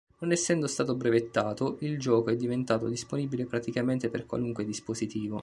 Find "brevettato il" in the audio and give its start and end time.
0.95-1.99